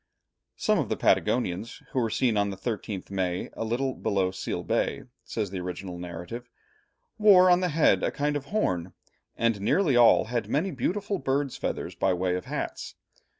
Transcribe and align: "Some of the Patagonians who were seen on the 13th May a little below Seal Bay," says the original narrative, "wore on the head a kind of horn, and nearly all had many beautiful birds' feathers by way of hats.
"Some 0.55 0.79
of 0.79 0.89
the 0.89 0.97
Patagonians 0.97 1.83
who 1.91 1.99
were 1.99 2.09
seen 2.09 2.35
on 2.35 2.49
the 2.49 2.57
13th 2.57 3.11
May 3.11 3.51
a 3.53 3.63
little 3.63 3.93
below 3.93 4.31
Seal 4.31 4.63
Bay," 4.63 5.03
says 5.23 5.51
the 5.51 5.59
original 5.59 5.99
narrative, 5.99 6.49
"wore 7.19 7.51
on 7.51 7.59
the 7.59 7.69
head 7.69 8.01
a 8.01 8.09
kind 8.09 8.35
of 8.35 8.45
horn, 8.45 8.93
and 9.37 9.61
nearly 9.61 9.95
all 9.95 10.25
had 10.25 10.49
many 10.49 10.71
beautiful 10.71 11.19
birds' 11.19 11.55
feathers 11.55 11.93
by 11.93 12.13
way 12.13 12.35
of 12.35 12.45
hats. 12.45 12.95